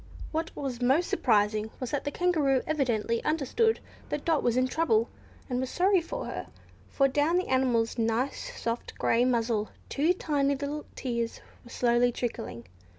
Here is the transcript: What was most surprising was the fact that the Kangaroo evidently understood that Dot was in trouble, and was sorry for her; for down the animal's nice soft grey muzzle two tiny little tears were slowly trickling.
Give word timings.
What 0.31 0.49
was 0.55 0.81
most 0.81 1.11
surprising 1.11 1.69
was 1.79 1.91
the 1.91 1.97
fact 1.97 2.05
that 2.05 2.05
the 2.11 2.17
Kangaroo 2.17 2.63
evidently 2.65 3.23
understood 3.23 3.79
that 4.09 4.25
Dot 4.25 4.41
was 4.41 4.57
in 4.57 4.67
trouble, 4.67 5.09
and 5.47 5.59
was 5.59 5.69
sorry 5.69 6.01
for 6.01 6.25
her; 6.25 6.47
for 6.89 7.07
down 7.07 7.37
the 7.37 7.49
animal's 7.49 7.99
nice 7.99 8.51
soft 8.59 8.97
grey 8.97 9.25
muzzle 9.25 9.69
two 9.89 10.11
tiny 10.13 10.55
little 10.55 10.85
tears 10.95 11.39
were 11.63 11.69
slowly 11.69 12.11
trickling. 12.11 12.65